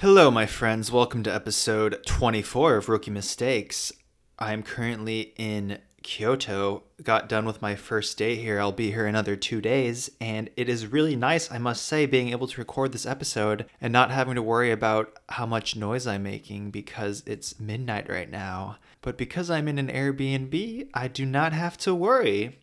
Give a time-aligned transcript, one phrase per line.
[0.00, 0.92] Hello, my friends.
[0.92, 3.92] Welcome to episode 24 of Rookie Mistakes.
[4.38, 6.84] I'm currently in Kyoto.
[7.02, 8.60] Got done with my first day here.
[8.60, 12.28] I'll be here another two days, and it is really nice, I must say, being
[12.28, 16.22] able to record this episode and not having to worry about how much noise I'm
[16.22, 18.78] making because it's midnight right now.
[19.02, 22.60] But because I'm in an Airbnb, I do not have to worry.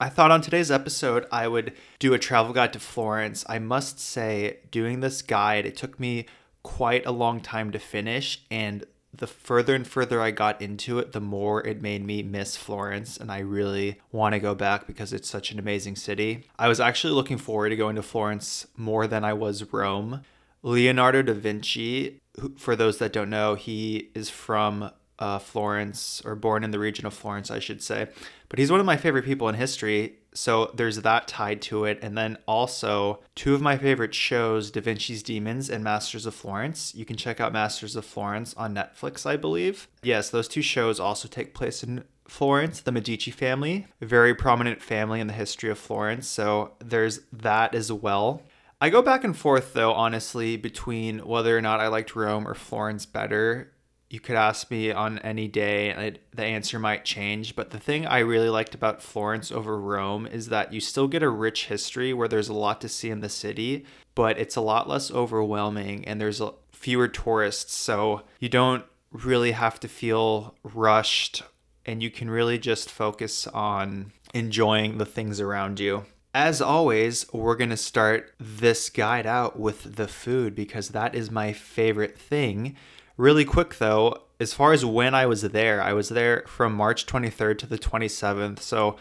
[0.00, 3.44] I thought on today's episode I would do a travel guide to Florence.
[3.50, 6.24] I must say, doing this guide, it took me
[6.64, 8.84] quite a long time to finish and
[9.16, 13.16] the further and further I got into it, the more it made me miss Florence,
[13.16, 16.48] and I really want to go back because it's such an amazing city.
[16.58, 20.22] I was actually looking forward to going to Florence more than I was Rome.
[20.62, 26.34] Leonardo da Vinci, who, for those that don't know, he is from uh, Florence, or
[26.34, 28.08] born in the region of Florence, I should say.
[28.48, 30.16] But he's one of my favorite people in history.
[30.34, 31.98] So there's that tied to it.
[32.02, 36.94] And then also, two of my favorite shows, Da Vinci's Demons and Masters of Florence.
[36.94, 39.88] You can check out Masters of Florence on Netflix, I believe.
[40.02, 45.20] Yes, those two shows also take place in Florence, the Medici family, very prominent family
[45.20, 46.26] in the history of Florence.
[46.26, 48.42] So there's that as well.
[48.80, 52.54] I go back and forth, though, honestly, between whether or not I liked Rome or
[52.54, 53.70] Florence better
[54.10, 58.06] you could ask me on any day and the answer might change but the thing
[58.06, 62.12] i really liked about florence over rome is that you still get a rich history
[62.12, 66.06] where there's a lot to see in the city but it's a lot less overwhelming
[66.06, 66.40] and there's
[66.72, 71.42] fewer tourists so you don't really have to feel rushed
[71.86, 76.04] and you can really just focus on enjoying the things around you.
[76.34, 81.30] As always, we're going to start this guide out with the food because that is
[81.30, 82.74] my favorite thing
[83.16, 87.06] Really quick though, as far as when I was there, I was there from March
[87.06, 88.60] 23rd to the 27th.
[88.60, 88.96] So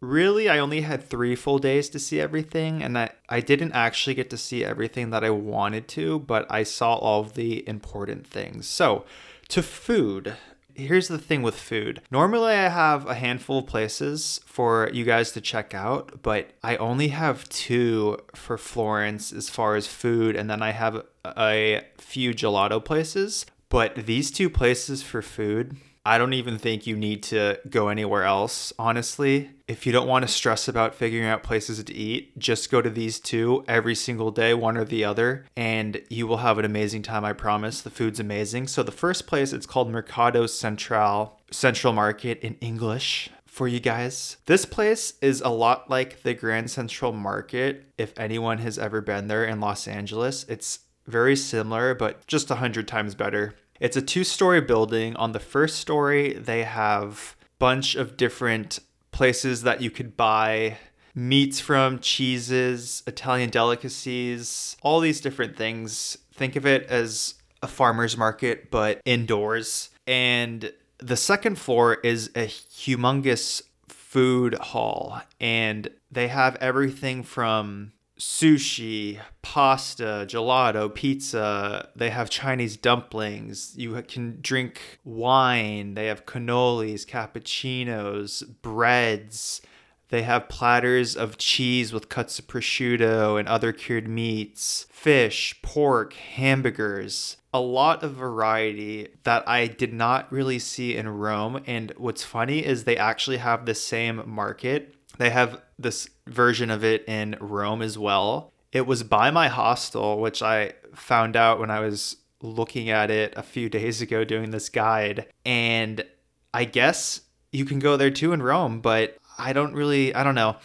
[0.00, 4.14] really I only had 3 full days to see everything and I I didn't actually
[4.14, 8.26] get to see everything that I wanted to, but I saw all of the important
[8.26, 8.68] things.
[8.68, 9.04] So,
[9.48, 10.36] to food,
[10.74, 12.02] here's the thing with food.
[12.10, 16.76] Normally, I have a handful of places for you guys to check out, but I
[16.76, 22.32] only have two for Florence as far as food, and then I have a few
[22.32, 23.46] gelato places.
[23.68, 28.22] But these two places for food, I don't even think you need to go anywhere
[28.22, 29.50] else, honestly.
[29.66, 32.88] If you don't want to stress about figuring out places to eat, just go to
[32.88, 37.02] these two every single day, one or the other, and you will have an amazing
[37.02, 37.80] time, I promise.
[37.80, 38.68] The food's amazing.
[38.68, 44.36] So the first place, it's called Mercado Central, Central Market in English for you guys.
[44.46, 49.26] This place is a lot like the Grand Central Market if anyone has ever been
[49.26, 50.44] there in Los Angeles.
[50.44, 53.54] It's very similar, but just a hundred times better.
[53.80, 55.16] It's a two-story building.
[55.16, 58.80] On the first story, they have bunch of different
[59.12, 60.78] places that you could buy
[61.14, 66.18] meats from, cheeses, Italian delicacies, all these different things.
[66.34, 69.88] Think of it as a farmer's market, but indoors.
[70.06, 79.20] And the second floor is a humongous food hall, and they have everything from sushi,
[79.42, 81.88] pasta, gelato, pizza.
[81.94, 83.74] They have Chinese dumplings.
[83.76, 85.94] You can drink wine.
[85.94, 89.60] They have cannolis, cappuccinos, breads.
[90.08, 96.14] They have platters of cheese with cuts of prosciutto and other cured meats, fish, pork,
[96.14, 97.36] hamburgers.
[97.52, 101.60] A lot of variety that I did not really see in Rome.
[101.66, 106.84] And what's funny is they actually have the same market they have this version of
[106.84, 108.52] it in Rome as well.
[108.72, 113.34] It was by my hostel, which I found out when I was looking at it
[113.36, 115.26] a few days ago doing this guide.
[115.44, 116.04] And
[116.52, 117.22] I guess
[117.52, 120.56] you can go there too in Rome, but I don't really, I don't know.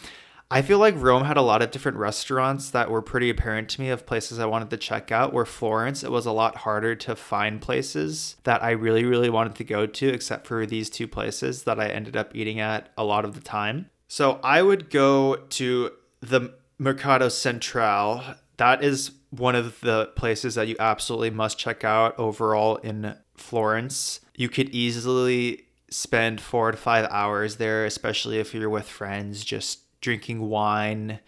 [0.50, 3.80] I feel like Rome had a lot of different restaurants that were pretty apparent to
[3.80, 5.32] me of places I wanted to check out.
[5.32, 9.54] Where Florence, it was a lot harder to find places that I really, really wanted
[9.54, 13.04] to go to, except for these two places that I ended up eating at a
[13.04, 13.88] lot of the time.
[14.12, 15.90] So I would go to
[16.20, 18.22] the Mercado Central.
[18.58, 24.20] That is one of the places that you absolutely must check out overall in Florence.
[24.36, 29.98] You could easily spend four to five hours there, especially if you're with friends, just
[30.02, 31.20] drinking wine,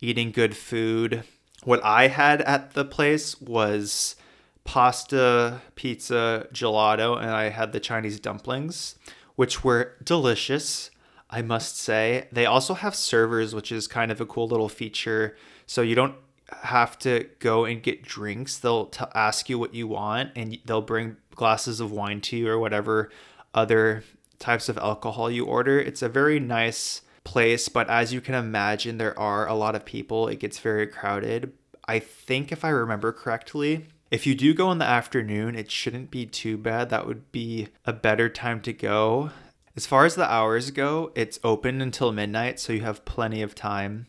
[0.00, 1.24] eating good food.
[1.64, 4.14] What I had at the place was
[4.62, 8.94] pasta, pizza, gelato, and I had the Chinese dumplings,
[9.34, 10.92] which were delicious.
[11.30, 12.26] I must say.
[12.32, 15.36] They also have servers, which is kind of a cool little feature.
[15.66, 16.14] So you don't
[16.62, 18.58] have to go and get drinks.
[18.58, 22.48] They'll t- ask you what you want and they'll bring glasses of wine to you
[22.48, 23.10] or whatever
[23.54, 24.04] other
[24.38, 25.78] types of alcohol you order.
[25.78, 29.84] It's a very nice place, but as you can imagine, there are a lot of
[29.84, 30.28] people.
[30.28, 31.52] It gets very crowded.
[31.86, 36.10] I think if I remember correctly, If you do go in the afternoon, it shouldn't
[36.10, 36.88] be too bad.
[36.88, 39.30] That would be a better time to go.
[39.78, 43.54] As far as the hours go, it's open until midnight, so you have plenty of
[43.54, 44.08] time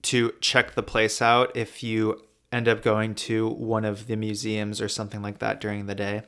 [0.00, 4.80] to check the place out if you end up going to one of the museums
[4.80, 6.22] or something like that during the day.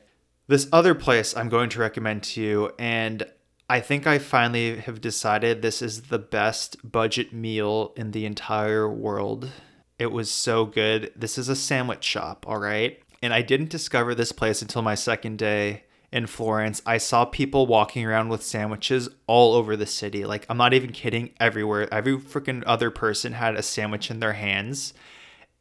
[0.45, 3.25] This other place I'm going to recommend to you, and
[3.67, 8.87] I think I finally have decided this is the best budget meal in the entire
[8.87, 9.49] world.
[9.97, 11.11] It was so good.
[11.15, 13.01] This is a sandwich shop, all right?
[13.23, 16.81] And I didn't discover this place until my second day in Florence.
[16.85, 20.23] I saw people walking around with sandwiches all over the city.
[20.23, 21.93] Like, I'm not even kidding, everywhere.
[21.93, 24.93] Every freaking other person had a sandwich in their hands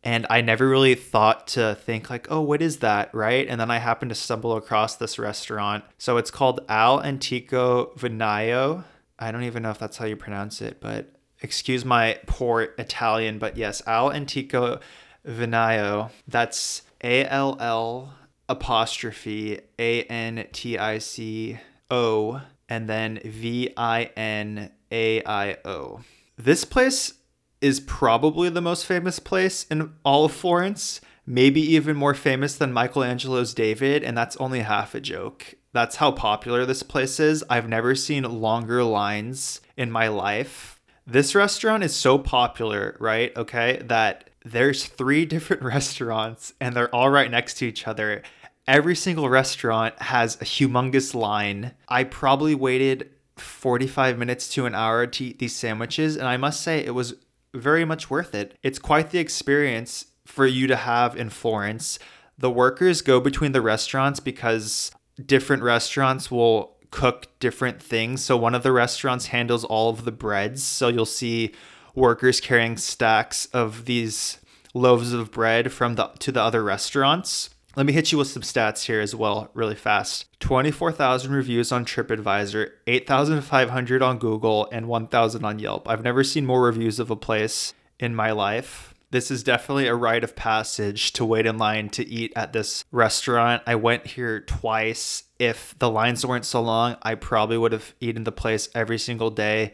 [0.04, 3.46] and I never really thought to think like, oh, what is that, right?
[3.46, 5.84] And then I happened to stumble across this restaurant.
[5.96, 8.84] So it's called All'Antico Vinaio.
[9.19, 13.38] I don't even know if that's how you pronounce it, but excuse my poor Italian,
[13.38, 14.81] but yes, All'Antico
[15.25, 16.10] Vinaio.
[16.26, 18.14] That's A L L
[18.52, 21.58] apostrophe A N T I C
[21.90, 26.00] O and then V I N A I O.
[26.37, 27.14] This place
[27.62, 32.72] is probably the most famous place in all of Florence, maybe even more famous than
[32.72, 35.55] Michelangelo's David, and that's only half a joke.
[35.72, 37.43] That's how popular this place is.
[37.48, 40.81] I've never seen longer lines in my life.
[41.06, 43.34] This restaurant is so popular, right?
[43.37, 48.22] Okay, that there's three different restaurants and they're all right next to each other.
[48.69, 51.73] Every single restaurant has a humongous line.
[51.88, 56.61] I probably waited 45 minutes to an hour to eat these sandwiches, and I must
[56.61, 57.14] say it was
[57.55, 58.56] very much worth it.
[58.62, 61.99] It's quite the experience for you to have in Florence.
[62.38, 64.93] The workers go between the restaurants because
[65.25, 68.23] different restaurants will cook different things.
[68.23, 70.62] So one of the restaurants handles all of the breads.
[70.62, 71.53] So you'll see
[71.94, 74.38] workers carrying stacks of these
[74.73, 77.50] loaves of bread from the to the other restaurants.
[77.74, 80.26] Let me hit you with some stats here as well, really fast.
[80.40, 85.88] 24,000 reviews on TripAdvisor, 8,500 on Google, and 1,000 on Yelp.
[85.88, 88.92] I've never seen more reviews of a place in my life.
[89.10, 92.84] This is definitely a rite of passage to wait in line to eat at this
[92.92, 93.62] restaurant.
[93.66, 95.24] I went here twice.
[95.38, 99.30] If the lines weren't so long, I probably would have eaten the place every single
[99.30, 99.72] day.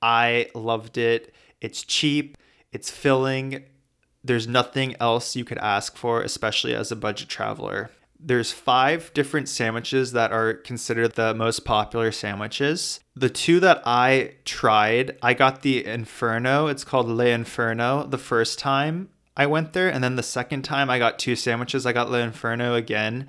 [0.00, 1.34] I loved it.
[1.60, 2.36] It's cheap,
[2.70, 3.64] it's filling,
[4.22, 7.90] there's nothing else you could ask for, especially as a budget traveler.
[8.22, 13.00] There's five different sandwiches that are considered the most popular sandwiches.
[13.16, 16.66] The two that I tried, I got the Inferno.
[16.66, 19.88] It's called Le Inferno the first time I went there.
[19.88, 23.26] And then the second time I got two sandwiches, I got Le Inferno again.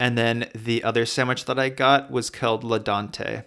[0.00, 3.42] And then the other sandwich that I got was called La Dante.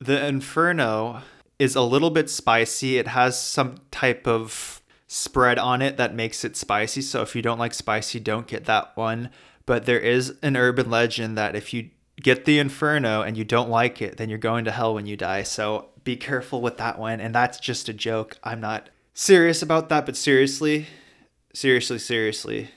[0.00, 1.20] The Inferno
[1.58, 2.96] is a little bit spicy.
[2.96, 7.02] It has some type of spread on it that makes it spicy.
[7.02, 9.30] So if you don't like spicy, don't get that one.
[9.64, 11.90] But there is an urban legend that if you
[12.22, 15.16] get the Inferno and you don't like it, then you're going to hell when you
[15.16, 15.42] die.
[15.42, 17.20] So be careful with that one.
[17.20, 18.38] And that's just a joke.
[18.42, 20.86] I'm not serious about that, but seriously,
[21.52, 22.70] seriously, seriously,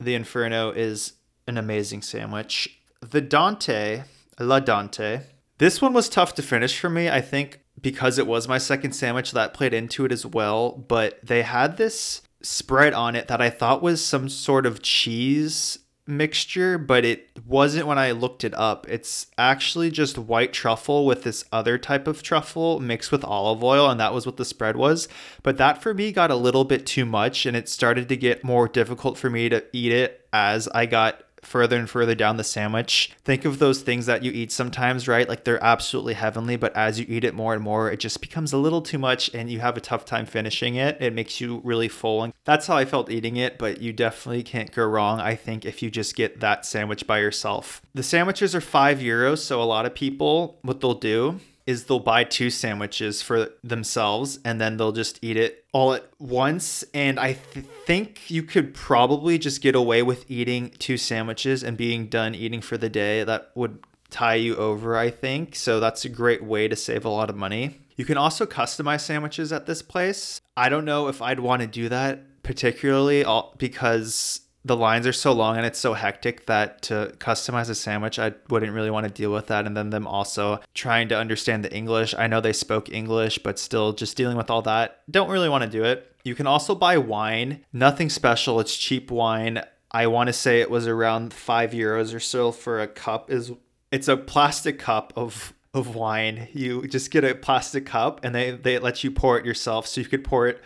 [0.00, 1.14] the Inferno is
[1.46, 2.80] an amazing sandwich.
[3.00, 4.04] The Dante,
[4.38, 5.20] La Dante,
[5.58, 7.08] this one was tough to finish for me.
[7.08, 10.72] I think because it was my second sandwich that played into it as well.
[10.72, 15.78] But they had this spread on it that I thought was some sort of cheese
[16.06, 18.86] mixture, but it wasn't when I looked it up.
[18.88, 23.88] It's actually just white truffle with this other type of truffle mixed with olive oil,
[23.88, 25.08] and that was what the spread was.
[25.42, 28.44] But that for me got a little bit too much, and it started to get
[28.44, 32.44] more difficult for me to eat it as I got further and further down the
[32.44, 33.12] sandwich.
[33.24, 35.28] Think of those things that you eat sometimes, right?
[35.28, 38.52] Like they're absolutely heavenly, but as you eat it more and more, it just becomes
[38.52, 40.96] a little too much and you have a tough time finishing it.
[41.00, 42.22] It makes you really full.
[42.22, 45.64] And that's how I felt eating it, but you definitely can't go wrong, I think,
[45.64, 47.82] if you just get that sandwich by yourself.
[47.94, 51.98] The sandwiches are five euros, so a lot of people, what they'll do is they'll
[51.98, 56.84] buy two sandwiches for themselves and then they'll just eat it all at once.
[56.92, 61.76] And I th- think you could probably just get away with eating two sandwiches and
[61.76, 63.24] being done eating for the day.
[63.24, 63.78] That would
[64.10, 65.56] tie you over, I think.
[65.56, 67.80] So that's a great way to save a lot of money.
[67.96, 70.40] You can also customize sandwiches at this place.
[70.56, 73.24] I don't know if I'd want to do that particularly
[73.58, 78.18] because the lines are so long and it's so hectic that to customize a sandwich,
[78.18, 79.66] I wouldn't really want to deal with that.
[79.66, 82.14] And then them also trying to understand the English.
[82.16, 85.02] I know they spoke English, but still just dealing with all that.
[85.10, 86.10] Don't really want to do it.
[86.24, 87.64] You can also buy wine.
[87.74, 88.58] Nothing special.
[88.58, 89.62] It's cheap wine.
[89.90, 93.30] I want to say it was around five euros or so for a cup.
[93.30, 93.52] Is
[93.92, 96.48] it's a plastic cup of of wine.
[96.54, 99.86] You just get a plastic cup and they they let you pour it yourself.
[99.86, 100.62] So you could pour it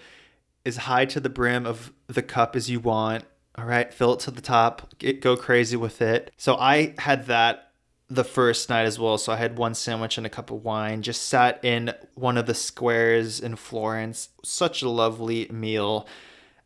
[0.64, 3.24] as high to the brim of the cup as you want
[3.58, 6.30] All right, fill it to the top, get, go crazy with it.
[6.36, 7.72] So I had that
[8.08, 9.18] the first night as well.
[9.18, 12.46] So I had one sandwich and a cup of wine, just sat in one of
[12.46, 14.28] the squares in Florence.
[14.44, 16.06] Such a lovely meal.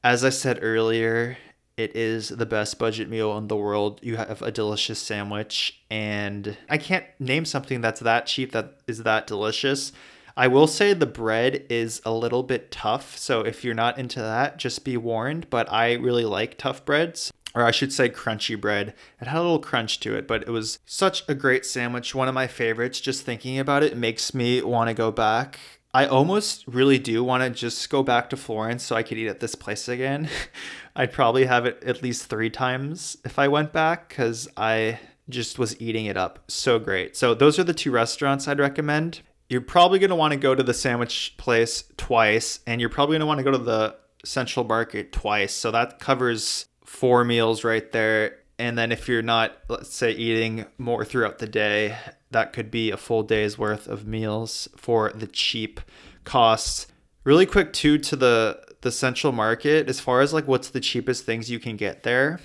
[0.04, 1.38] As I said earlier,
[1.78, 3.98] it is the best budget meal in the world.
[4.02, 9.04] You have a delicious sandwich, and I can't name something that's that cheap that is
[9.04, 9.92] that delicious.
[10.36, 14.20] I will say the bread is a little bit tough, so if you're not into
[14.20, 15.48] that, just be warned.
[15.50, 18.94] But I really like tough breads, or I should say crunchy bread.
[19.20, 22.14] It had a little crunch to it, but it was such a great sandwich.
[22.14, 23.00] One of my favorites.
[23.00, 25.58] Just thinking about it makes me want to go back.
[25.94, 29.28] I almost really do want to just go back to Florence so I could eat
[29.28, 30.30] at this place again.
[30.96, 35.58] I'd probably have it at least three times if I went back because I just
[35.58, 36.38] was eating it up.
[36.48, 37.14] So great.
[37.14, 39.20] So, those are the two restaurants I'd recommend
[39.52, 43.14] you're probably going to want to go to the sandwich place twice, and you're probably
[43.14, 45.52] going to want to go to the Central Market twice.
[45.52, 48.38] So that covers four meals right there.
[48.58, 51.96] And then if you're not, let's say, eating more throughout the day,
[52.30, 55.80] that could be a full day's worth of meals for the cheap
[56.24, 56.86] costs.
[57.24, 61.24] Really quick too to the the Central Market as far as like what's the cheapest
[61.24, 62.40] things you can get there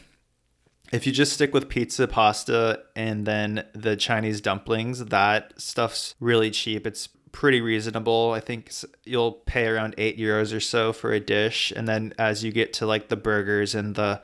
[0.92, 6.52] if you just stick with pizza, pasta, and then the Chinese dumplings, that stuff's really
[6.52, 6.88] cheap.
[6.88, 8.32] It's pretty reasonable.
[8.32, 8.72] I think
[9.04, 12.74] you'll pay around eight euros or so for a dish, and then as you get
[12.74, 14.22] to like the burgers and the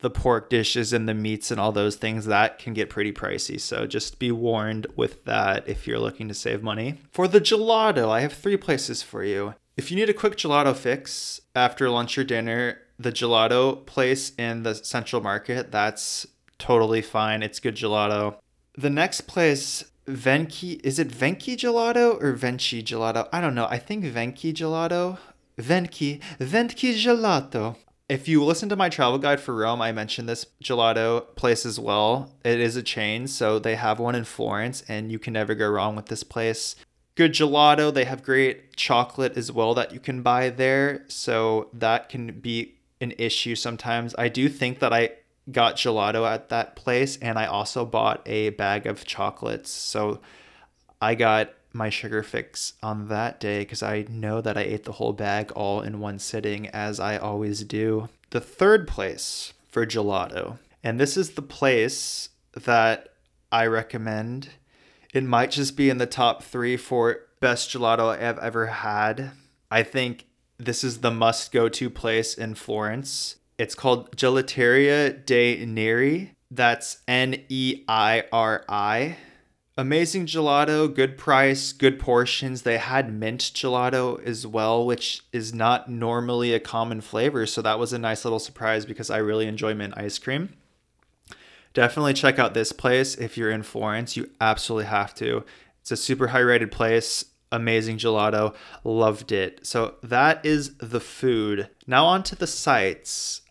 [0.00, 3.60] the pork dishes and the meats and all those things that can get pretty pricey.
[3.60, 6.98] So just be warned with that if you're looking to save money.
[7.10, 9.54] For the gelato, I have three places for you.
[9.76, 14.62] If you need a quick gelato fix after lunch or dinner, the gelato place in
[14.62, 16.26] the Central Market, that's
[16.58, 17.42] totally fine.
[17.42, 18.36] It's good gelato.
[18.76, 23.28] The next place, Venki, is it Venki Gelato or Venchi Gelato?
[23.32, 23.66] I don't know.
[23.68, 25.18] I think Venki Gelato.
[25.58, 27.76] Venki, Venki Gelato.
[28.08, 31.78] If you listen to my travel guide for Rome, I mentioned this gelato place as
[31.78, 32.32] well.
[32.42, 35.68] It is a chain, so they have one in Florence, and you can never go
[35.68, 36.74] wrong with this place.
[37.16, 37.92] Good gelato.
[37.92, 42.77] They have great chocolate as well that you can buy there, so that can be
[43.00, 44.14] an issue sometimes.
[44.18, 45.12] I do think that I
[45.50, 49.70] got gelato at that place and I also bought a bag of chocolates.
[49.70, 50.20] So
[51.00, 54.92] I got my sugar fix on that day because I know that I ate the
[54.92, 58.08] whole bag all in one sitting, as I always do.
[58.30, 63.10] The third place for gelato, and this is the place that
[63.52, 64.50] I recommend.
[65.14, 69.32] It might just be in the top three for best gelato I've ever had.
[69.70, 70.26] I think
[70.58, 73.36] this is the must go to place in Florence.
[73.58, 76.34] It's called Gelateria dei Neri.
[76.50, 79.16] That's N E I R I.
[79.76, 82.62] Amazing gelato, good price, good portions.
[82.62, 87.46] They had mint gelato as well, which is not normally a common flavor.
[87.46, 90.54] So that was a nice little surprise because I really enjoy mint ice cream.
[91.74, 94.16] Definitely check out this place if you're in Florence.
[94.16, 95.44] You absolutely have to.
[95.80, 98.54] It's a super high rated place amazing gelato.
[98.84, 99.66] Loved it.
[99.66, 101.68] So that is the food.
[101.86, 103.42] Now on to the sites.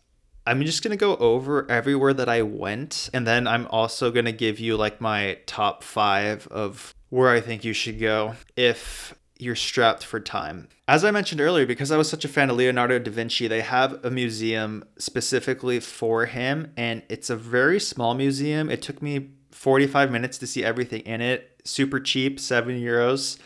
[0.46, 3.10] I'm just going to go over everywhere that I went.
[3.12, 7.40] And then I'm also going to give you like my top five of where I
[7.40, 10.68] think you should go if you're strapped for time.
[10.88, 13.60] As I mentioned earlier, because I was such a fan of Leonardo da Vinci, they
[13.60, 16.72] have a museum specifically for him.
[16.76, 18.70] And it's a very small museum.
[18.70, 21.60] It took me 45 minutes to see everything in it.
[21.64, 23.38] Super cheap, seven euros.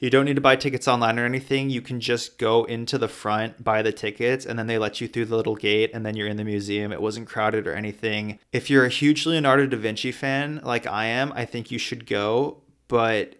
[0.00, 1.68] You don't need to buy tickets online or anything.
[1.68, 5.06] You can just go into the front, buy the tickets, and then they let you
[5.06, 6.90] through the little gate, and then you're in the museum.
[6.90, 8.38] It wasn't crowded or anything.
[8.50, 12.06] If you're a huge Leonardo da Vinci fan, like I am, I think you should
[12.06, 12.62] go.
[12.88, 13.36] But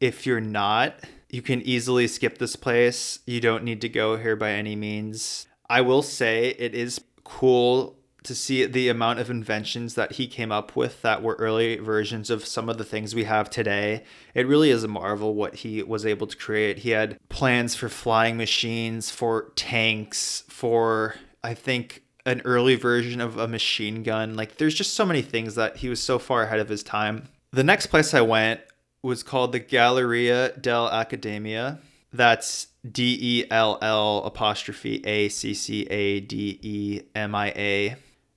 [0.00, 0.94] if you're not,
[1.30, 3.18] you can easily skip this place.
[3.26, 5.48] You don't need to go here by any means.
[5.68, 10.50] I will say it is cool to see the amount of inventions that he came
[10.50, 14.02] up with that were early versions of some of the things we have today.
[14.34, 16.78] It really is a marvel what he was able to create.
[16.78, 23.36] He had plans for flying machines, for tanks, for, I think, an early version of
[23.36, 24.34] a machine gun.
[24.34, 27.28] Like, there's just so many things that he was so far ahead of his time.
[27.52, 28.60] The next place I went
[29.02, 31.78] was called the Galleria dell'Accademia.
[32.10, 37.96] That's D E L L apostrophe A C C A D E M I A.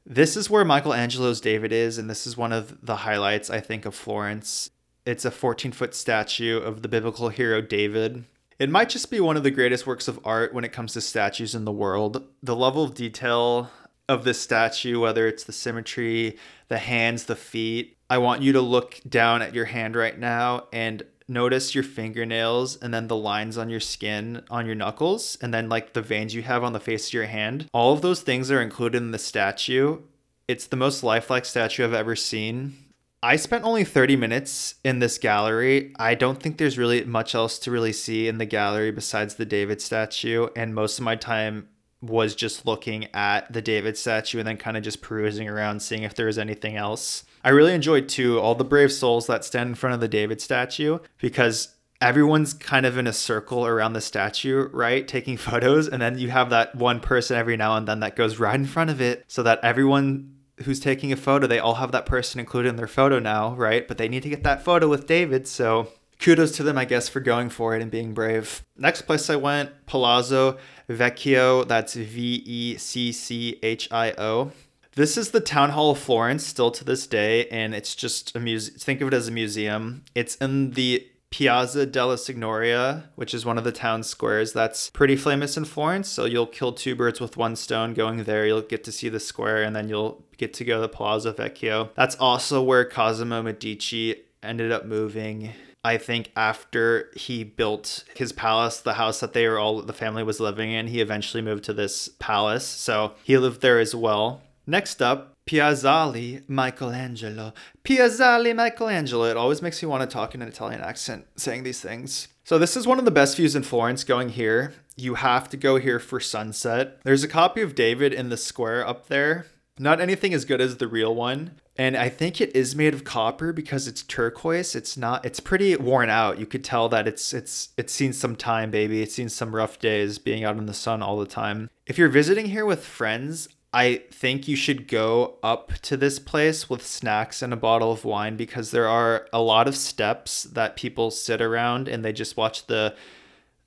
[0.10, 3.86] This is where Michelangelo's David is, and this is one of the highlights, I think,
[3.86, 4.70] of Florence.
[5.06, 8.24] It's a 14 foot statue of the biblical hero David.
[8.58, 11.02] It might just be one of the greatest works of art when it comes to
[11.02, 12.24] statues in the world.
[12.42, 13.70] The level of detail
[14.08, 16.38] of this statue, whether it's the symmetry,
[16.70, 17.98] the hands, the feet.
[18.10, 22.76] I want you to look down at your hand right now and notice your fingernails
[22.78, 26.34] and then the lines on your skin on your knuckles and then like the veins
[26.34, 27.68] you have on the face of your hand.
[27.74, 30.00] All of those things are included in the statue.
[30.48, 32.76] It's the most lifelike statue I've ever seen.
[33.24, 35.94] I spent only 30 minutes in this gallery.
[35.98, 39.46] I don't think there's really much else to really see in the gallery besides the
[39.46, 40.48] David statue.
[40.56, 41.68] And most of my time
[42.00, 46.04] was just looking at the David statue and then kind of just perusing around, seeing
[46.04, 47.24] if there was anything else.
[47.44, 50.42] I really enjoyed too all the brave souls that stand in front of the David
[50.42, 55.08] statue because everyone's kind of in a circle around the statue, right?
[55.08, 55.88] Taking photos.
[55.88, 58.66] And then you have that one person every now and then that goes right in
[58.66, 62.40] front of it so that everyone who's taking a photo, they all have that person
[62.40, 63.88] included in their photo now, right?
[63.88, 65.48] But they need to get that photo with David.
[65.48, 65.90] So
[66.20, 68.66] kudos to them, I guess, for going for it and being brave.
[68.76, 70.58] Next place I went, Palazzo
[70.90, 71.68] Vecchio.
[71.68, 74.52] That's V E C C H I O.
[74.98, 78.40] This is the Town Hall of Florence still to this day, and it's just a
[78.40, 78.80] museum.
[78.80, 80.04] Think of it as a museum.
[80.16, 85.16] It's in the Piazza della Signoria, which is one of the town squares that's pretty
[85.16, 86.10] famous in Florence.
[86.10, 88.48] So you'll kill two birds with one stone going there.
[88.48, 91.32] You'll get to see the square, and then you'll get to go to the Palazzo
[91.32, 91.92] Vecchio.
[91.94, 95.54] That's also where Cosimo Medici ended up moving
[95.86, 100.22] I think after he built his palace, the house that they were all the family
[100.22, 102.66] was living in, he eventually moved to this palace.
[102.66, 104.42] So he lived there as well.
[104.70, 107.54] Next up, Piazzale Michelangelo.
[107.86, 109.24] Piazzale Michelangelo.
[109.24, 112.28] It always makes me want to talk in an Italian accent saying these things.
[112.44, 114.74] So this is one of the best views in Florence going here.
[114.98, 117.00] You have to go here for sunset.
[117.04, 119.46] There's a copy of David in the square up there.
[119.80, 121.52] Not anything as good as the real one.
[121.78, 124.76] And I think it is made of copper because it's turquoise.
[124.76, 126.40] It's not it's pretty worn out.
[126.40, 129.04] You could tell that it's it's it's seen some time, baby.
[129.04, 131.70] It's seen some rough days being out in the sun all the time.
[131.86, 136.70] If you're visiting here with friends, I think you should go up to this place
[136.70, 140.78] with snacks and a bottle of wine because there are a lot of steps that
[140.78, 142.96] people sit around and they just watch the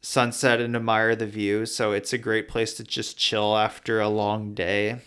[0.01, 1.67] sunset and admire the view.
[1.67, 5.01] So it's a great place to just chill after a long day.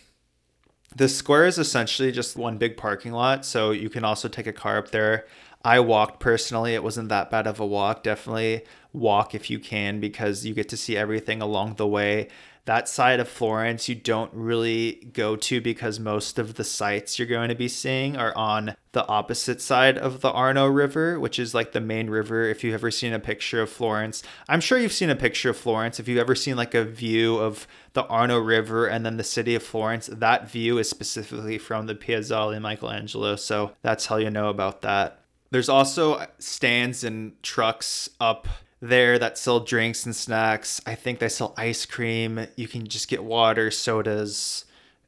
[0.96, 4.54] The square is essentially just one big parking lot, so you can also take a
[4.54, 5.26] car up there.
[5.66, 6.76] I walked personally.
[6.76, 8.03] It wasn't that bad of a walk.
[8.03, 12.27] Definitely walk if you can because you get to see everything along the way
[12.66, 17.28] that side of Florence you don't really go to because most of the sites you're
[17.28, 21.54] going to be seeing are on the opposite side of the Arno River, which is
[21.54, 22.44] like the main river.
[22.44, 25.58] If you've ever seen a picture of Florence, I'm sure you've seen a picture of
[25.58, 26.00] Florence.
[26.00, 29.56] If you've ever seen like a view of the Arno River and then the city
[29.56, 33.36] of Florence, that view is specifically from the Piazzale Michelangelo.
[33.36, 35.20] So that's how you know about that.
[35.50, 38.48] There's also stands and trucks up
[38.83, 40.81] there that sell drinks and snacks.
[40.85, 42.48] I think they sell ice cream.
[42.57, 44.65] You can just get water, sodas.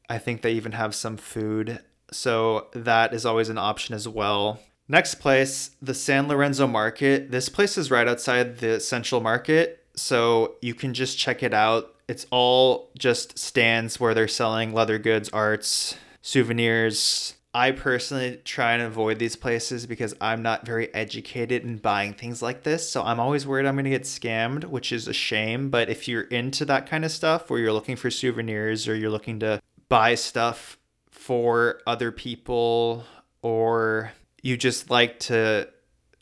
[0.09, 1.79] I think they even have some food.
[2.09, 4.61] So that is always an option as well.
[4.87, 7.31] Next place, the San Lorenzo Market.
[7.31, 11.95] This place is right outside the Central Market, so you can just check it out.
[12.07, 18.81] It's all just stands where they're selling leather goods, arts, souvenirs, I personally try and
[18.81, 22.89] avoid these places because I'm not very educated in buying things like this.
[22.89, 25.69] So I'm always worried I'm going to get scammed, which is a shame.
[25.69, 29.09] But if you're into that kind of stuff where you're looking for souvenirs or you're
[29.09, 30.77] looking to buy stuff
[31.09, 33.05] for other people
[33.41, 35.69] or you just like to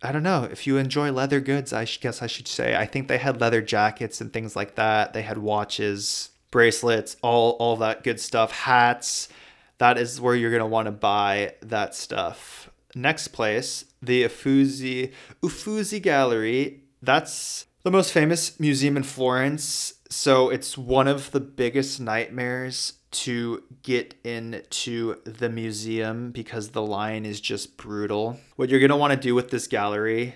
[0.03, 2.75] I don't know if you enjoy leather goods, I guess I should say.
[2.75, 5.13] I think they had leather jackets and things like that.
[5.13, 9.29] They had watches, bracelets, all all that good stuff, hats
[9.83, 12.69] that is where you're going to want to buy that stuff.
[12.95, 15.11] Next place, the Uffizi
[15.43, 16.85] Uffizi Gallery.
[17.01, 19.95] That's the most famous museum in Florence.
[20.09, 27.25] So it's one of the biggest nightmares to get into the museum because the line
[27.25, 28.39] is just brutal.
[28.55, 30.35] What you're going to want to do with this gallery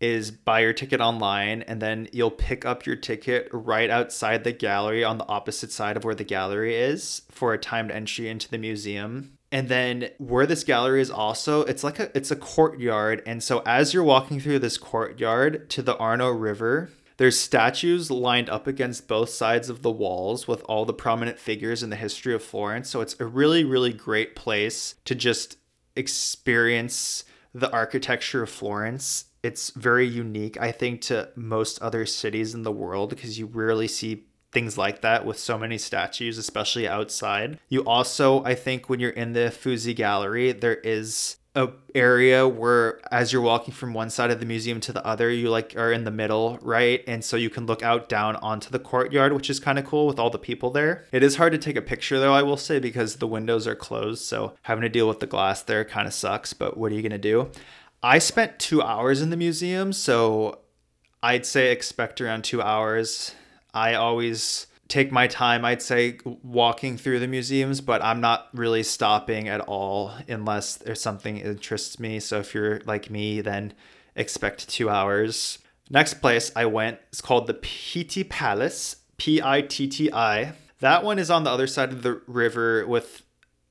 [0.00, 4.52] is buy your ticket online and then you'll pick up your ticket right outside the
[4.52, 8.48] gallery on the opposite side of where the gallery is for a timed entry into
[8.48, 9.32] the museum.
[9.50, 13.62] And then where this gallery is also, it's like a it's a courtyard and so
[13.66, 19.08] as you're walking through this courtyard to the Arno River, there's statues lined up against
[19.08, 22.88] both sides of the walls with all the prominent figures in the history of Florence.
[22.88, 25.56] So it's a really really great place to just
[25.96, 32.64] experience the architecture of Florence it's very unique, I think, to most other cities in
[32.64, 37.58] the world because you rarely see things like that with so many statues, especially outside.
[37.70, 43.00] You also, I think, when you're in the Uffizi Gallery, there is a area where
[43.10, 45.90] as you're walking from one side of the museum to the other you like are
[45.90, 47.02] in the middle right?
[47.08, 50.06] And so you can look out down onto the courtyard which is kind of cool
[50.06, 51.06] with all the people there.
[51.10, 53.74] It is hard to take a picture though i will say because the windows are
[53.74, 56.94] closed so having to deal with the glass there kind of sucks but what are
[56.94, 57.50] you going to do
[58.02, 60.60] I spent two hours in the museum, so
[61.22, 63.34] I'd say expect around two hours.
[63.74, 68.82] I always take my time, I'd say, walking through the museums, but I'm not really
[68.82, 72.20] stopping at all unless there's something interests me.
[72.20, 73.74] So if you're like me, then
[74.14, 75.58] expect two hours.
[75.90, 80.52] Next place I went is called the Pitti Palace, P I T T I.
[80.80, 83.22] That one is on the other side of the river with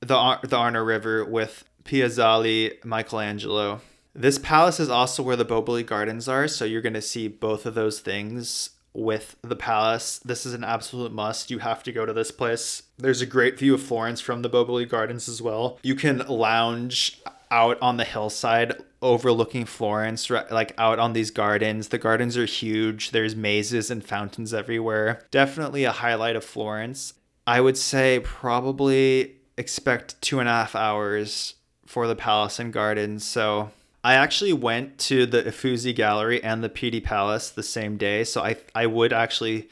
[0.02, 3.82] the the Arno River with Piazzale Michelangelo.
[4.20, 7.68] This palace is also where the Boboli Gardens are, so you're going to see both
[7.68, 10.18] of those things with the palace.
[10.26, 11.52] This is an absolute must.
[11.52, 12.82] You have to go to this place.
[12.98, 15.78] There's a great view of Florence from the Boboli Gardens as well.
[15.84, 21.90] You can lounge out on the hillside overlooking Florence, like out on these gardens.
[21.90, 23.12] The gardens are huge.
[23.12, 25.22] There's mazes and fountains everywhere.
[25.30, 27.14] Definitely a highlight of Florence.
[27.46, 31.54] I would say probably expect two and a half hours
[31.86, 33.24] for the palace and gardens.
[33.24, 33.70] So
[34.04, 38.42] I actually went to the Uffizi Gallery and the Pitti Palace the same day, so
[38.42, 39.70] I I would actually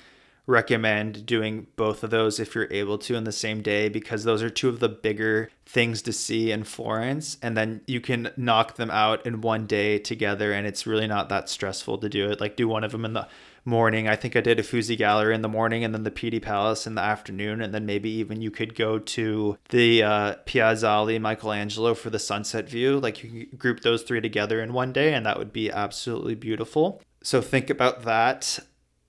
[0.48, 4.44] recommend doing both of those if you're able to in the same day because those
[4.44, 8.76] are two of the bigger things to see in Florence and then you can knock
[8.76, 12.40] them out in one day together and it's really not that stressful to do it.
[12.40, 13.28] Like do one of them in the
[13.66, 14.08] morning.
[14.08, 16.96] I think I did Uffizi Gallery in the morning and then the Pitti Palace in
[16.96, 17.62] the afternoon.
[17.62, 22.70] And then maybe even you could go to the uh, Piazzale Michelangelo for the sunset
[22.70, 23.00] view.
[23.00, 26.36] Like you can group those three together in one day and that would be absolutely
[26.36, 27.02] beautiful.
[27.24, 28.60] So think about that.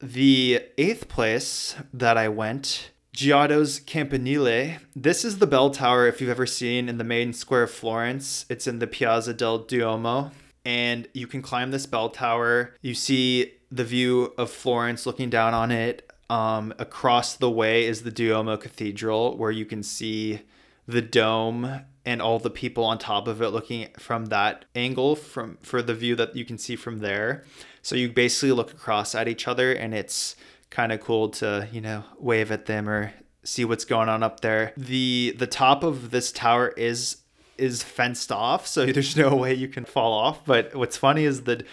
[0.01, 4.77] The eighth place that I went Giotto's Campanile.
[4.95, 8.45] This is the bell tower if you've ever seen in the main square of Florence.
[8.51, 10.33] It's in the Piazza del Duomo.
[10.67, 12.75] And you can climb this bell tower.
[12.83, 16.11] You see the view of Florence looking down on it.
[16.29, 20.43] Um, across the way is the Duomo Cathedral, where you can see
[20.89, 25.59] the dome and all the people on top of it looking from that angle from
[25.63, 27.45] for the view that you can see from there.
[27.83, 30.37] So you basically look across at each other and it's
[30.71, 33.13] kind of cool to, you know, wave at them or
[33.45, 34.73] see what's going on up there.
[34.77, 37.19] The the top of this tower is
[37.59, 41.43] is fenced off, so there's no way you can fall off, but what's funny is
[41.43, 41.65] that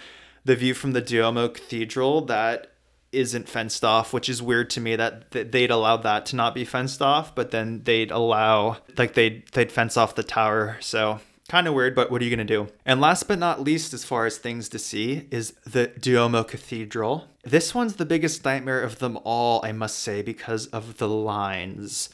[0.46, 2.72] the view from the Duomo Cathedral that
[3.12, 6.66] isn't fenced off, which is weird to me that they'd allow that to not be
[6.66, 10.78] fenced off, but then they'd allow like they'd they'd fence off the tower.
[10.82, 12.70] So kind of weird, but what are you gonna do?
[12.86, 17.28] And last but not least, as far as things to see, is the Duomo Cathedral.
[17.44, 22.10] This one's the biggest nightmare of them all, I must say, because of the lines.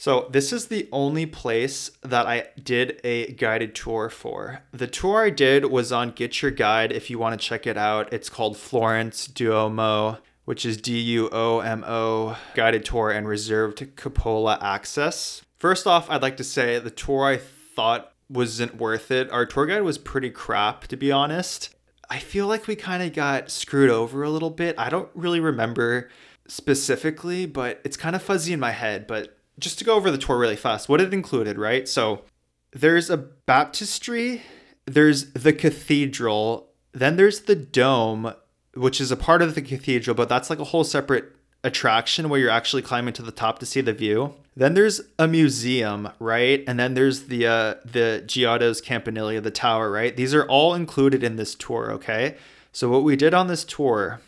[0.00, 4.62] So, this is the only place that I did a guided tour for.
[4.72, 7.76] The tour I did was on Get Your Guide if you want to check it
[7.76, 8.10] out.
[8.10, 13.94] It's called Florence Duomo, which is D U O M O guided tour and reserved
[13.96, 15.42] cupola access.
[15.58, 19.30] First off, I'd like to say the tour I thought wasn't worth it.
[19.30, 21.74] Our tour guide was pretty crap, to be honest.
[22.08, 24.76] I feel like we kind of got screwed over a little bit.
[24.78, 26.08] I don't really remember
[26.48, 29.06] specifically, but it's kind of fuzzy in my head.
[29.06, 31.88] But just to go over the tour really fast, what it included, right?
[31.88, 32.22] So
[32.72, 34.42] there's a baptistry,
[34.86, 38.34] there's the cathedral, then there's the dome,
[38.74, 42.40] which is a part of the cathedral, but that's like a whole separate attraction where
[42.40, 44.34] you're actually climbing to the top to see the view.
[44.56, 46.64] Then there's a museum, right?
[46.66, 50.16] And then there's the uh, the Giotto's Campanile, the tower, right?
[50.16, 52.36] These are all included in this tour, okay?
[52.72, 54.20] So what we did on this tour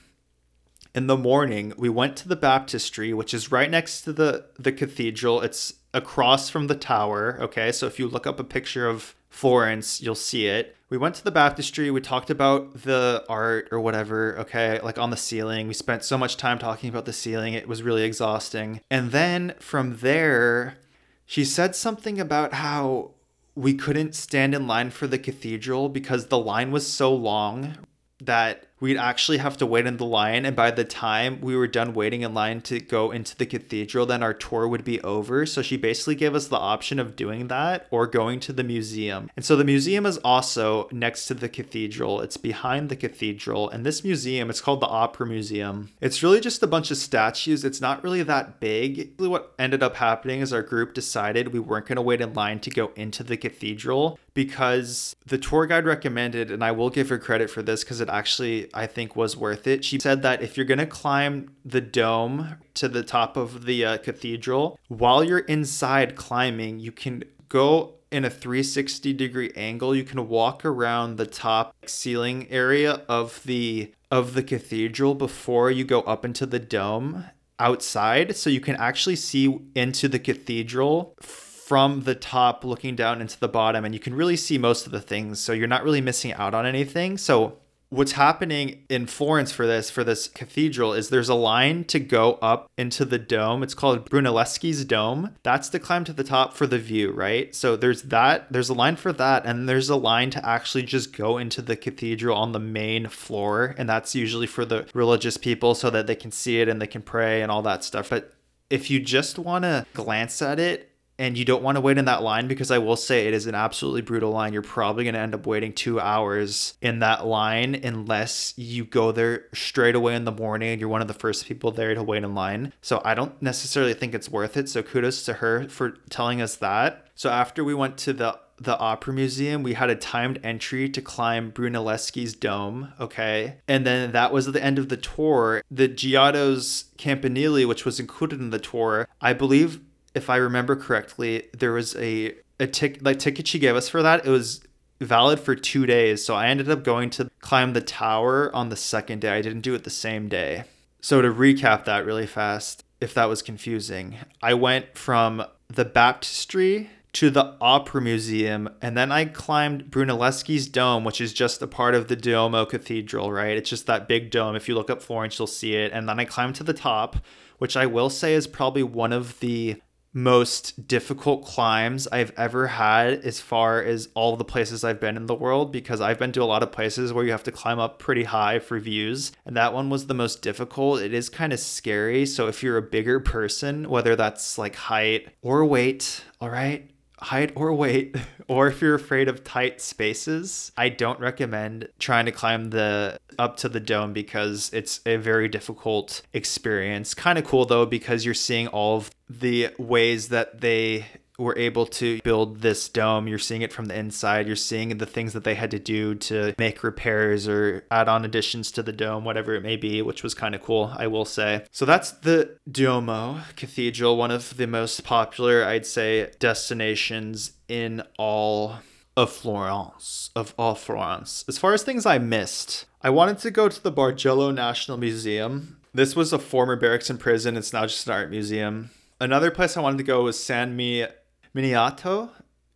[0.94, 4.72] in the morning, we went to the baptistry, which is right next to the, the
[4.72, 5.40] cathedral.
[5.40, 7.38] It's across from the tower.
[7.40, 7.72] Okay.
[7.72, 10.76] So if you look up a picture of Florence, you'll see it.
[10.90, 11.90] We went to the baptistry.
[11.90, 14.38] We talked about the art or whatever.
[14.40, 14.80] Okay.
[14.80, 15.66] Like on the ceiling.
[15.66, 17.54] We spent so much time talking about the ceiling.
[17.54, 18.80] It was really exhausting.
[18.90, 20.76] And then from there,
[21.24, 23.12] she said something about how
[23.54, 27.78] we couldn't stand in line for the cathedral because the line was so long
[28.20, 31.68] that we'd actually have to wait in the line and by the time we were
[31.68, 35.46] done waiting in line to go into the cathedral then our tour would be over.
[35.46, 39.30] So she basically gave us the option of doing that or going to the museum.
[39.36, 42.20] And so the museum is also next to the cathedral.
[42.22, 43.70] It's behind the cathedral.
[43.70, 45.90] And this museum it's called the opera museum.
[46.00, 47.64] It's really just a bunch of statues.
[47.64, 49.12] It's not really that big.
[49.16, 52.58] What ended up happening is our group decided we weren't going to wait in line
[52.58, 57.18] to go into the cathedral because the tour guide recommended and i will give her
[57.18, 59.84] credit for this because it actually I think was worth it.
[59.84, 63.84] She said that if you're going to climb the dome to the top of the
[63.84, 69.94] uh, cathedral, while you're inside climbing, you can go in a 360 degree angle.
[69.94, 75.84] You can walk around the top ceiling area of the of the cathedral before you
[75.84, 77.24] go up into the dome
[77.58, 83.38] outside so you can actually see into the cathedral from the top looking down into
[83.40, 86.00] the bottom and you can really see most of the things so you're not really
[86.00, 87.56] missing out on anything so
[87.92, 92.38] what's happening in Florence for this for this cathedral is there's a line to go
[92.40, 93.62] up into the dome.
[93.62, 95.36] It's called Brunelleschi's Dome.
[95.42, 97.54] That's the climb to the top for the view, right?
[97.54, 101.14] So there's that, there's a line for that and there's a line to actually just
[101.14, 105.74] go into the cathedral on the main floor and that's usually for the religious people
[105.74, 108.08] so that they can see it and they can pray and all that stuff.
[108.08, 108.32] But
[108.70, 112.06] if you just want to glance at it and you don't want to wait in
[112.06, 114.52] that line because I will say it is an absolutely brutal line.
[114.52, 119.12] You're probably going to end up waiting two hours in that line unless you go
[119.12, 122.02] there straight away in the morning and you're one of the first people there to
[122.02, 122.72] wait in line.
[122.80, 124.68] So I don't necessarily think it's worth it.
[124.68, 127.08] So kudos to her for telling us that.
[127.14, 131.02] So after we went to the the Opera Museum, we had a timed entry to
[131.02, 132.92] climb Brunelleschi's dome.
[133.00, 133.56] Okay.
[133.66, 135.62] And then that was the end of the tour.
[135.70, 139.80] The Giotto's Campanile, which was included in the tour, I believe
[140.14, 144.02] if I remember correctly, there was a a tick like ticket she gave us for
[144.02, 144.24] that.
[144.24, 144.60] It was
[145.00, 148.76] valid for two days, so I ended up going to climb the tower on the
[148.76, 149.30] second day.
[149.30, 150.64] I didn't do it the same day.
[151.00, 156.90] So to recap that really fast, if that was confusing, I went from the baptistry
[157.14, 161.94] to the Opera Museum, and then I climbed Brunelleschi's dome, which is just a part
[161.94, 163.56] of the Duomo Cathedral, right?
[163.56, 164.56] It's just that big dome.
[164.56, 165.92] If you look up Florence, you'll see it.
[165.92, 167.16] And then I climbed to the top,
[167.58, 173.20] which I will say is probably one of the most difficult climbs I've ever had
[173.24, 176.42] as far as all the places I've been in the world because I've been to
[176.42, 179.56] a lot of places where you have to climb up pretty high for views and
[179.56, 181.00] that one was the most difficult.
[181.00, 185.28] It is kind of scary, so if you're a bigger person, whether that's like height
[185.40, 186.90] or weight, all right,
[187.22, 188.16] height or weight,
[188.48, 193.56] or if you're afraid of tight spaces, I don't recommend trying to climb the up
[193.58, 197.14] to the dome because it's a very difficult experience.
[197.14, 201.06] Kind of cool though because you're seeing all of the ways that they
[201.38, 203.26] were able to build this dome.
[203.26, 204.46] You're seeing it from the inside.
[204.46, 208.24] You're seeing the things that they had to do to make repairs or add on
[208.24, 211.24] additions to the dome, whatever it may be, which was kind of cool, I will
[211.24, 211.64] say.
[211.70, 218.76] So that's the Duomo Cathedral, one of the most popular, I'd say, destinations in all
[219.16, 221.44] of Florence, of all Florence.
[221.48, 225.78] As far as things I missed, I wanted to go to the Bargello National Museum.
[225.94, 227.56] This was a former barracks and prison.
[227.56, 228.90] It's now just an art museum.
[229.20, 231.06] Another place I wanted to go was San Mi
[231.54, 232.30] Miniato,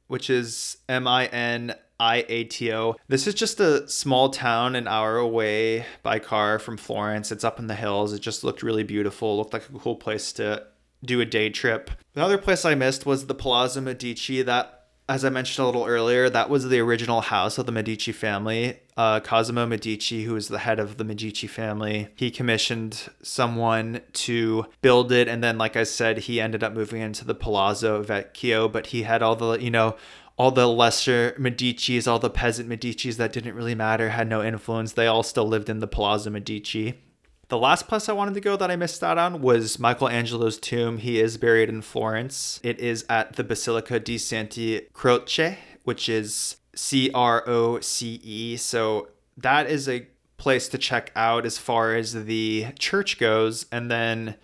[0.07, 2.97] which is M I N I A T O.
[3.09, 7.33] This is just a small town an hour away by car from Florence.
[7.33, 8.13] It's up in the hills.
[8.13, 9.35] It just looked really beautiful.
[9.35, 10.67] It looked like a cool place to
[11.05, 11.91] do a day trip.
[12.15, 14.43] Another place I missed was the Palazzo Medici.
[14.43, 14.76] That
[15.09, 18.81] as I mentioned a little earlier, that was the original house of the Medici family.
[18.97, 24.67] Uh, Cosimo Medici, who was the head of the Medici family, he commissioned someone to
[24.83, 25.29] build it.
[25.29, 29.05] And then, like I said, he ended up moving into the Palazzo Vecchio, but he
[29.05, 29.97] had all the, you know,
[30.37, 34.93] all the lesser Medicis, all the peasant Medicis that didn't really matter, had no influence.
[34.93, 37.01] They all still lived in the Palazzo Medici.
[37.49, 40.99] The last place I wanted to go that I missed out on was Michelangelo's tomb.
[40.99, 42.59] He is buried in Florence.
[42.65, 48.57] It is at the Basilica di Santi Croce, which is C R O C E.
[48.57, 53.67] So that is a place to check out as far as the church goes.
[53.71, 54.35] And then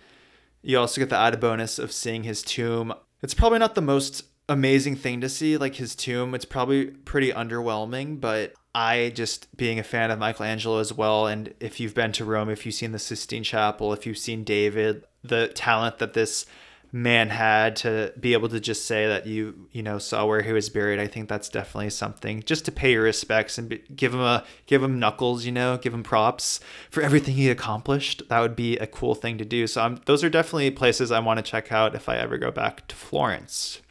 [0.61, 2.93] you also get the added bonus of seeing his tomb.
[3.21, 6.33] It's probably not the most amazing thing to see, like his tomb.
[6.33, 11.53] It's probably pretty underwhelming, but I just being a fan of Michelangelo as well, and
[11.59, 15.03] if you've been to Rome, if you've seen the Sistine Chapel, if you've seen David,
[15.23, 16.45] the talent that this
[16.93, 20.53] man had to be able to just say that you you know saw where he
[20.53, 24.13] was buried i think that's definitely something just to pay your respects and be, give
[24.13, 26.59] him a give him knuckles you know give him props
[26.91, 28.21] for everything he accomplished.
[28.29, 29.65] That would be a cool thing to do.
[29.65, 32.51] So I'm, those are definitely places i want to check out if i ever go
[32.51, 33.81] back to florence.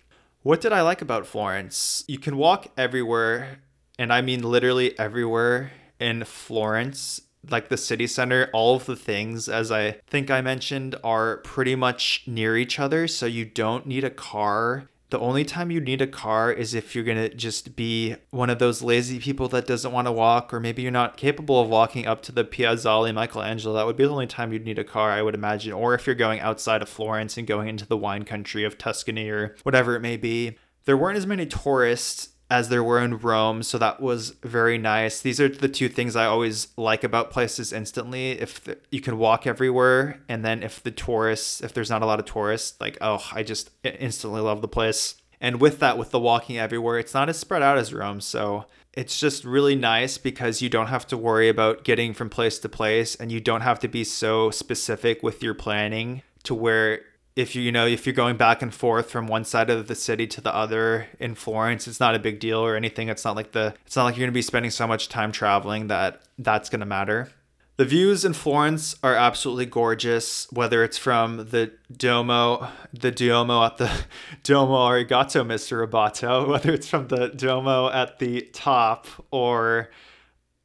[0.45, 2.05] What did i like about florence?
[2.07, 3.59] You can walk everywhere
[4.03, 9.49] and I mean literally everywhere in Florence, like the city center, all of the things,
[9.49, 13.07] as I think I mentioned, are pretty much near each other.
[13.07, 14.89] So you don't need a car.
[15.11, 18.51] The only time you need a car is if you're going to just be one
[18.51, 21.69] of those lazy people that doesn't want to walk, or maybe you're not capable of
[21.69, 23.75] walking up to the Piazzale Michelangelo.
[23.75, 25.73] That would be the only time you'd need a car, I would imagine.
[25.75, 29.29] Or if you're going outside of Florence and going into the wine country of Tuscany
[29.29, 30.59] or whatever it may be.
[30.87, 33.63] There weren't as many tourists as there were in Rome.
[33.63, 35.23] So that was very nice.
[35.23, 38.33] These are the two things I always like about places instantly.
[38.33, 42.07] If the, you can walk everywhere, and then if the tourists, if there's not a
[42.07, 45.15] lot of tourists, like, oh, I just instantly love the place.
[45.41, 48.21] And with that, with the walking everywhere, it's not as spread out as Rome.
[48.21, 52.59] So it's just really nice because you don't have to worry about getting from place
[52.59, 57.01] to place and you don't have to be so specific with your planning to where
[57.35, 59.95] if you you know if you're going back and forth from one side of the
[59.95, 63.09] city to the other in Florence, it's not a big deal or anything.
[63.09, 65.89] It's not like the it's not like you're gonna be spending so much time traveling
[65.89, 67.31] that that's gonna matter.
[67.79, 73.79] The views in Florence are absolutely gorgeous, whether it's from the Domo, the Duomo at
[73.79, 73.91] the
[74.43, 75.87] Domo Arigato, Mr.
[75.87, 79.91] Roboto, whether it's from the Domo at the top or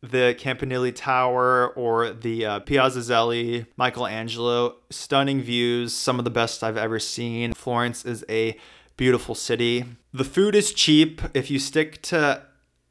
[0.02, 4.76] the Campanile Tower or the uh, Piazzale, Michelangelo.
[4.90, 7.54] Stunning views, some of the best I've ever seen.
[7.54, 8.58] Florence is a
[8.96, 9.86] beautiful city.
[10.14, 11.22] The food is cheap.
[11.34, 12.44] If you stick to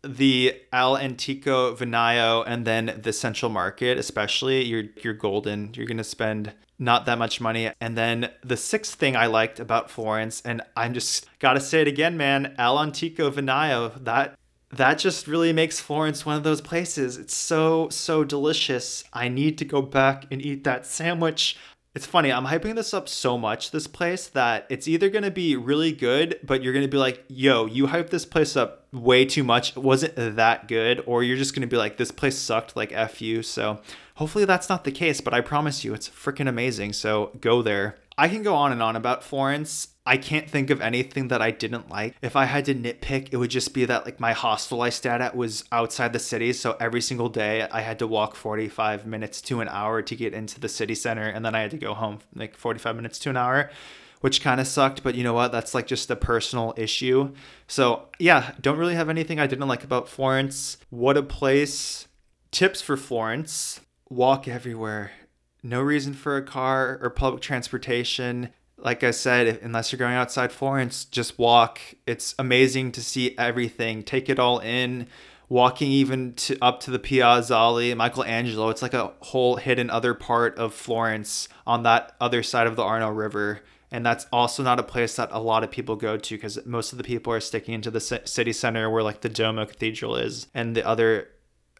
[0.02, 5.72] the All'Antico Vinaio and then the Central Market, especially, you're you're golden.
[5.74, 7.70] You're gonna spend not that much money.
[7.80, 11.88] And then the sixth thing I liked about Florence, and I'm just gotta say it
[11.88, 14.38] again, man, All'Antico Vinaio, that
[14.70, 17.16] that just really makes Florence one of those places.
[17.16, 19.04] It's so, so delicious.
[19.12, 21.56] I need to go back and eat that sandwich.
[21.94, 25.56] It's funny, I'm hyping this up so much, this place, that it's either gonna be
[25.56, 29.42] really good, but you're gonna be like, yo, you hyped this place up way too
[29.42, 29.74] much.
[29.74, 31.02] It wasn't that good.
[31.06, 33.42] Or you're just gonna be like, this place sucked, like F you.
[33.42, 33.80] So
[34.16, 36.92] hopefully that's not the case, but I promise you, it's freaking amazing.
[36.92, 37.96] So go there.
[38.18, 39.88] I can go on and on about Florence.
[40.06, 42.14] I can't think of anything that I didn't like.
[42.22, 45.20] If I had to nitpick, it would just be that like my hostel I stayed
[45.20, 49.42] at was outside the city, so every single day I had to walk 45 minutes
[49.42, 51.92] to an hour to get into the city center and then I had to go
[51.92, 53.70] home like 45 minutes to an hour,
[54.22, 55.52] which kind of sucked, but you know what?
[55.52, 57.34] That's like just a personal issue.
[57.66, 60.78] So, yeah, don't really have anything I didn't like about Florence.
[60.88, 62.08] What a place.
[62.50, 63.80] Tips for Florence.
[64.08, 65.10] Walk everywhere
[65.68, 68.50] no reason for a car or public transportation.
[68.78, 71.80] Like I said, unless you're going outside Florence, just walk.
[72.06, 74.02] It's amazing to see everything.
[74.02, 75.08] Take it all in.
[75.48, 80.58] Walking even to up to the Piazzale, Michelangelo, it's like a whole hidden other part
[80.58, 83.60] of Florence on that other side of the Arno River.
[83.92, 86.90] And that's also not a place that a lot of people go to because most
[86.90, 90.48] of the people are sticking into the city center where like the Duomo Cathedral is
[90.52, 91.28] and the other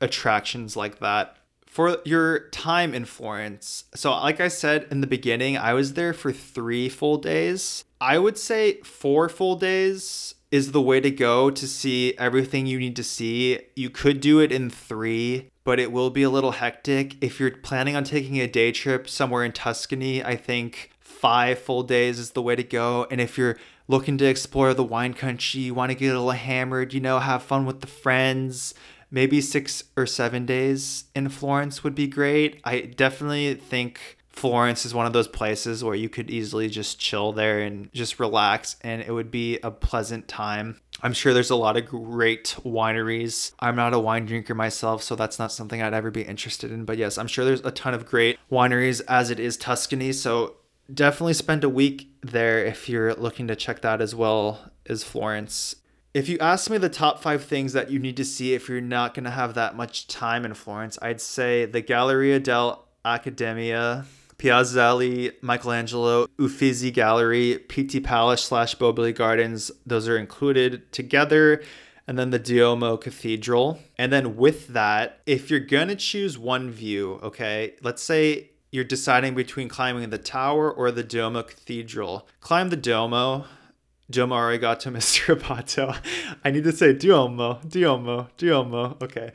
[0.01, 1.37] attractions like that
[1.77, 3.85] for your time in Florence.
[3.95, 7.85] So, like I said in the beginning, I was there for three full days.
[8.01, 12.79] I would say four full days is the way to go to see everything you
[12.79, 13.61] need to see.
[13.75, 17.23] You could do it in three, but it will be a little hectic.
[17.23, 21.83] If you're planning on taking a day trip somewhere in Tuscany, I think five full
[21.83, 23.07] days is the way to go.
[23.11, 26.31] And if you're looking to explore the wine country, you want to get a little
[26.31, 28.73] hammered, you know, have fun with the friends,
[29.16, 32.61] maybe six or seven days in Florence would be great.
[32.64, 37.33] I definitely think Florence is one of those places where you could easily just chill
[37.33, 40.83] there and just relax, and it would be a pleasant time.
[41.00, 43.52] I'm sure there's a lot of great wineries.
[43.59, 46.85] I'm not a wine drinker myself, so that's not something I'd ever be interested in.
[46.85, 50.12] But yes, I'm sure there's a ton of great wineries as it is Tuscany.
[50.12, 50.57] So
[50.92, 55.76] definitely spend a week there if you're looking to check that as well as Florence.
[56.16, 58.81] If you ask me the top five things that you need to see if you're
[58.81, 64.07] not going to have that much time in Florence, I'd say the Galleria dell'Accademia,
[64.38, 69.70] Piazzale, Michelangelo, Uffizi Gallery, Pitti Palace slash Boboli Gardens.
[69.85, 71.62] Those are included together.
[72.09, 73.79] And then the Duomo Cathedral.
[73.98, 78.85] And then with that, if you're going to choose one view, okay, let's say you're
[78.85, 82.26] deciding between climbing the tower or the Duomo Cathedral.
[82.40, 83.44] Climb the Duomo
[84.11, 85.37] Duomo arigato, Mr.
[85.37, 85.99] Roboto.
[86.45, 89.03] I need to say Duomo, Duomo, Duomo.
[89.03, 89.33] Okay.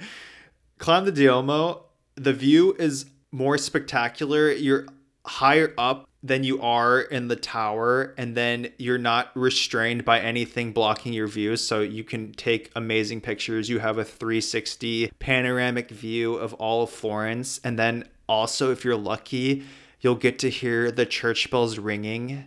[0.78, 1.84] Climb the Duomo.
[2.16, 4.52] The view is more spectacular.
[4.52, 4.86] You're
[5.26, 10.72] higher up than you are in the tower, and then you're not restrained by anything
[10.72, 11.58] blocking your view.
[11.58, 13.70] So you can take amazing pictures.
[13.70, 17.60] You have a 360 panoramic view of all of Florence.
[17.64, 19.64] And then also, if you're lucky,
[20.00, 22.46] you'll get to hear the church bells ringing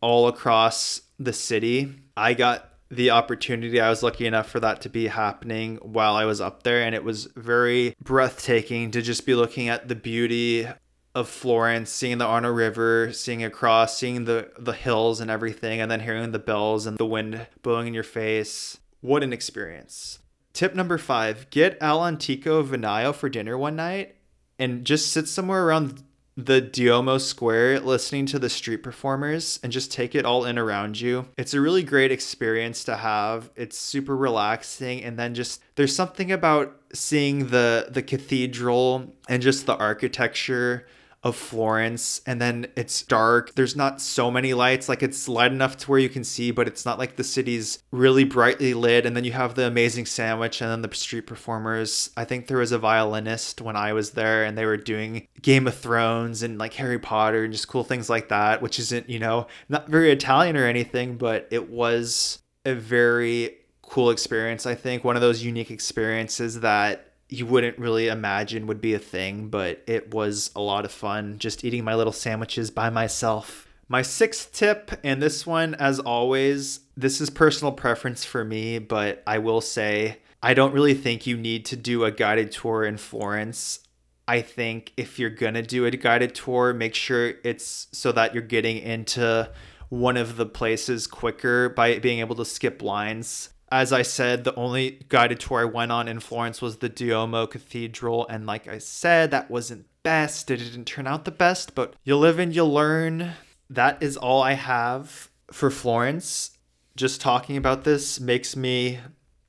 [0.00, 1.94] all across the city.
[2.16, 3.80] I got the opportunity.
[3.80, 6.94] I was lucky enough for that to be happening while I was up there, and
[6.94, 10.66] it was very breathtaking to just be looking at the beauty
[11.14, 15.90] of Florence, seeing the Arno River, seeing across, seeing the the hills and everything, and
[15.90, 18.78] then hearing the bells and the wind blowing in your face.
[19.00, 20.18] What an experience.
[20.52, 24.16] Tip number five get All'Antico Vinaio for dinner one night
[24.58, 26.02] and just sit somewhere around
[26.36, 31.00] the Duomo Square, listening to the street performers and just take it all in around
[31.00, 31.26] you.
[31.38, 33.50] It's a really great experience to have.
[33.54, 39.66] It's super relaxing and then just there's something about seeing the the cathedral and just
[39.66, 40.86] the architecture
[41.24, 43.54] of Florence and then it's dark.
[43.54, 44.90] There's not so many lights.
[44.90, 47.82] Like it's light enough to where you can see, but it's not like the city's
[47.90, 49.06] really brightly lit.
[49.06, 52.10] And then you have the amazing sandwich and then the street performers.
[52.14, 55.66] I think there was a violinist when I was there and they were doing Game
[55.66, 59.18] of Thrones and like Harry Potter and just cool things like that, which isn't, you
[59.18, 64.66] know, not very Italian or anything, but it was a very cool experience.
[64.66, 68.98] I think one of those unique experiences that you wouldn't really imagine would be a
[68.98, 73.68] thing, but it was a lot of fun just eating my little sandwiches by myself.
[73.88, 79.22] My sixth tip, and this one, as always, this is personal preference for me, but
[79.26, 82.98] I will say I don't really think you need to do a guided tour in
[82.98, 83.80] Florence.
[84.28, 88.42] I think if you're gonna do a guided tour, make sure it's so that you're
[88.42, 89.50] getting into
[89.88, 94.54] one of the places quicker by being able to skip lines as I said, the
[94.54, 98.26] only guided tour I went on in Florence was the Duomo Cathedral.
[98.28, 100.50] And like I said, that wasn't best.
[100.50, 103.32] It didn't turn out the best, but you live and you learn.
[103.68, 106.58] That is all I have for Florence.
[106.96, 109.00] Just talking about this makes me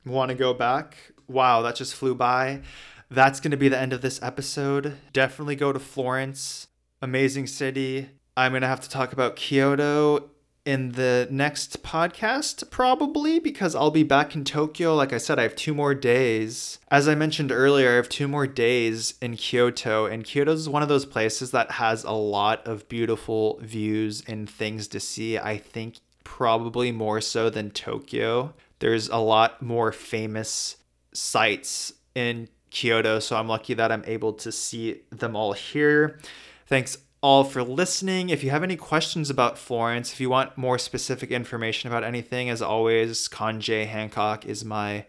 [0.04, 0.96] want to go back.
[1.28, 2.62] Wow, that just flew by.
[3.10, 4.96] That's going to be the end of this episode.
[5.12, 6.66] Definitely go to Florence.
[7.00, 8.10] Amazing city.
[8.36, 10.30] I'm going to have to talk about Kyoto
[10.66, 14.96] in the next podcast, probably, because I'll be back in Tokyo.
[14.96, 16.80] Like I said, I have two more days.
[16.90, 20.82] As I mentioned earlier, I have two more days in Kyoto, and Kyoto is one
[20.82, 25.38] of those places that has a lot of beautiful views and things to see.
[25.38, 28.52] I think probably more so than Tokyo.
[28.80, 30.76] There's a lot more famous
[31.12, 36.18] sites in Kyoto, so I'm lucky that I'm able to see them all here.
[36.66, 38.28] Thanks all for listening.
[38.28, 42.48] If you have any questions about Florence, if you want more specific information about anything,
[42.48, 45.06] as always, Conjay Hancock is my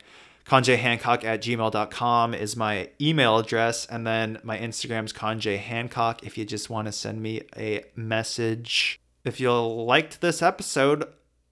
[0.47, 3.85] conjayhancock at gmail.com is my email address.
[3.85, 8.99] And then my Instagram's Conjay Hancock if you just want to send me a message.
[9.23, 11.05] If you liked this episode,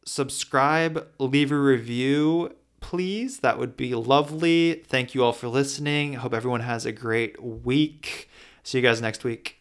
[0.03, 3.41] subscribe, leave a review, please.
[3.41, 4.83] That would be lovely.
[4.87, 6.13] Thank you all for listening.
[6.13, 8.31] Hope everyone has a great week.
[8.63, 9.59] See you guys next week.